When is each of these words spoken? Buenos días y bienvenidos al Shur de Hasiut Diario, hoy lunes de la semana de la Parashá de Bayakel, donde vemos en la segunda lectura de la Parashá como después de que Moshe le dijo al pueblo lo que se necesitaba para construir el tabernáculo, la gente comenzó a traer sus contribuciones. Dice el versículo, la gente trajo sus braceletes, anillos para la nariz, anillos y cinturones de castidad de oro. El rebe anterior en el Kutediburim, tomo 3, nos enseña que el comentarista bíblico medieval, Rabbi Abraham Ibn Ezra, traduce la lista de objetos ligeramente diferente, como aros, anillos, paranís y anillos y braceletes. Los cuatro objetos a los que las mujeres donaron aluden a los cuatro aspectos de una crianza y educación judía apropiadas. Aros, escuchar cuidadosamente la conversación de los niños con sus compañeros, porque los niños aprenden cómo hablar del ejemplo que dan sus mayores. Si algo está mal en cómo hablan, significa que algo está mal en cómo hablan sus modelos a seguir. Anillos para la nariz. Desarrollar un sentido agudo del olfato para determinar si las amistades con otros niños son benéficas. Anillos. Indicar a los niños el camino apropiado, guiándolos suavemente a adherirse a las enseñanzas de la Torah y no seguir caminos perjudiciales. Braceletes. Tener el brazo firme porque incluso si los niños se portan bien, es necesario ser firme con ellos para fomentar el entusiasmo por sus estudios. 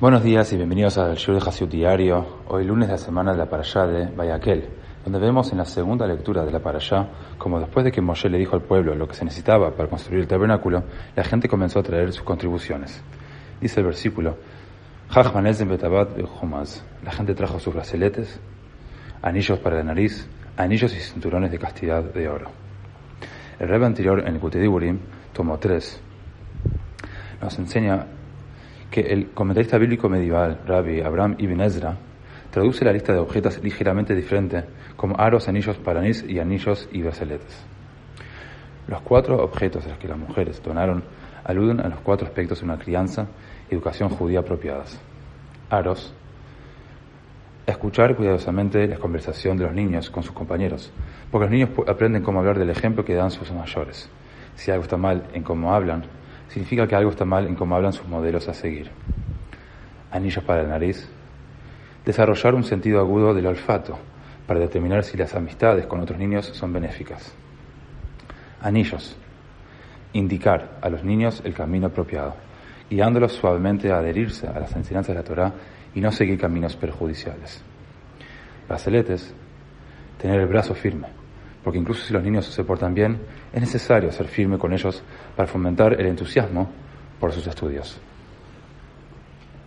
Buenos 0.00 0.24
días 0.24 0.52
y 0.52 0.56
bienvenidos 0.56 0.98
al 0.98 1.14
Shur 1.14 1.40
de 1.40 1.48
Hasiut 1.48 1.70
Diario, 1.70 2.40
hoy 2.48 2.64
lunes 2.64 2.88
de 2.88 2.94
la 2.94 2.98
semana 2.98 3.30
de 3.30 3.38
la 3.38 3.48
Parashá 3.48 3.86
de 3.86 4.06
Bayakel, 4.06 4.68
donde 5.04 5.20
vemos 5.20 5.52
en 5.52 5.58
la 5.58 5.64
segunda 5.64 6.04
lectura 6.04 6.44
de 6.44 6.50
la 6.50 6.58
Parashá 6.58 7.06
como 7.38 7.60
después 7.60 7.84
de 7.84 7.92
que 7.92 8.00
Moshe 8.00 8.28
le 8.28 8.36
dijo 8.36 8.56
al 8.56 8.62
pueblo 8.62 8.96
lo 8.96 9.06
que 9.06 9.14
se 9.14 9.24
necesitaba 9.24 9.70
para 9.70 9.88
construir 9.88 10.22
el 10.22 10.26
tabernáculo, 10.26 10.82
la 11.14 11.22
gente 11.22 11.48
comenzó 11.48 11.78
a 11.78 11.84
traer 11.84 12.12
sus 12.12 12.24
contribuciones. 12.24 13.04
Dice 13.60 13.78
el 13.78 13.86
versículo, 13.86 14.36
la 15.14 17.12
gente 17.12 17.34
trajo 17.36 17.60
sus 17.60 17.72
braceletes, 17.72 18.40
anillos 19.22 19.60
para 19.60 19.76
la 19.76 19.84
nariz, 19.84 20.28
anillos 20.56 20.92
y 20.92 20.98
cinturones 20.98 21.52
de 21.52 21.58
castidad 21.60 22.02
de 22.02 22.28
oro. 22.28 22.50
El 23.60 23.68
rebe 23.68 23.86
anterior 23.86 24.24
en 24.26 24.34
el 24.34 24.40
Kutediburim, 24.40 24.98
tomo 25.32 25.56
3, 25.56 26.00
nos 27.40 27.58
enseña 27.60 28.06
que 28.90 29.00
el 29.00 29.30
comentarista 29.30 29.78
bíblico 29.78 30.08
medieval, 30.08 30.60
Rabbi 30.66 31.00
Abraham 31.00 31.36
Ibn 31.38 31.60
Ezra, 31.60 31.96
traduce 32.50 32.84
la 32.84 32.92
lista 32.92 33.12
de 33.12 33.18
objetos 33.18 33.62
ligeramente 33.62 34.14
diferente, 34.14 34.64
como 34.96 35.18
aros, 35.18 35.48
anillos, 35.48 35.76
paranís 35.78 36.24
y 36.28 36.38
anillos 36.38 36.88
y 36.92 37.02
braceletes. 37.02 37.64
Los 38.86 39.00
cuatro 39.00 39.42
objetos 39.42 39.84
a 39.86 39.88
los 39.88 39.98
que 39.98 40.08
las 40.08 40.18
mujeres 40.18 40.62
donaron 40.62 41.02
aluden 41.44 41.80
a 41.80 41.88
los 41.88 42.00
cuatro 42.00 42.26
aspectos 42.26 42.60
de 42.60 42.66
una 42.66 42.78
crianza 42.78 43.26
y 43.70 43.74
educación 43.74 44.08
judía 44.08 44.40
apropiadas. 44.40 45.00
Aros, 45.70 46.14
escuchar 47.66 48.14
cuidadosamente 48.14 48.86
la 48.86 48.98
conversación 48.98 49.56
de 49.56 49.64
los 49.64 49.74
niños 49.74 50.10
con 50.10 50.22
sus 50.22 50.32
compañeros, 50.32 50.92
porque 51.30 51.46
los 51.46 51.52
niños 51.52 51.70
aprenden 51.88 52.22
cómo 52.22 52.40
hablar 52.40 52.58
del 52.58 52.70
ejemplo 52.70 53.04
que 53.04 53.14
dan 53.14 53.30
sus 53.30 53.50
mayores. 53.52 54.08
Si 54.54 54.70
algo 54.70 54.84
está 54.84 54.96
mal 54.96 55.24
en 55.32 55.42
cómo 55.42 55.74
hablan, 55.74 56.04
significa 56.54 56.86
que 56.86 56.94
algo 56.94 57.10
está 57.10 57.24
mal 57.24 57.48
en 57.48 57.56
cómo 57.56 57.74
hablan 57.74 57.92
sus 57.92 58.06
modelos 58.06 58.46
a 58.46 58.54
seguir. 58.54 58.88
Anillos 60.12 60.44
para 60.44 60.62
la 60.62 60.68
nariz. 60.68 61.08
Desarrollar 62.04 62.54
un 62.54 62.62
sentido 62.62 63.00
agudo 63.00 63.34
del 63.34 63.46
olfato 63.46 63.98
para 64.46 64.60
determinar 64.60 65.02
si 65.02 65.16
las 65.16 65.34
amistades 65.34 65.84
con 65.86 65.98
otros 65.98 66.16
niños 66.16 66.46
son 66.46 66.72
benéficas. 66.72 67.34
Anillos. 68.60 69.16
Indicar 70.12 70.78
a 70.80 70.88
los 70.90 71.02
niños 71.02 71.42
el 71.44 71.54
camino 71.54 71.88
apropiado, 71.88 72.36
guiándolos 72.88 73.32
suavemente 73.32 73.90
a 73.90 73.98
adherirse 73.98 74.46
a 74.46 74.60
las 74.60 74.76
enseñanzas 74.76 75.08
de 75.08 75.20
la 75.20 75.26
Torah 75.26 75.52
y 75.92 76.00
no 76.00 76.12
seguir 76.12 76.38
caminos 76.38 76.76
perjudiciales. 76.76 77.64
Braceletes. 78.68 79.34
Tener 80.18 80.40
el 80.40 80.46
brazo 80.46 80.72
firme 80.76 81.23
porque 81.64 81.78
incluso 81.78 82.04
si 82.06 82.12
los 82.12 82.22
niños 82.22 82.44
se 82.44 82.62
portan 82.62 82.94
bien, 82.94 83.18
es 83.52 83.60
necesario 83.60 84.12
ser 84.12 84.28
firme 84.28 84.58
con 84.58 84.72
ellos 84.72 85.02
para 85.34 85.48
fomentar 85.48 85.98
el 85.98 86.06
entusiasmo 86.06 86.70
por 87.18 87.32
sus 87.32 87.46
estudios. 87.46 87.98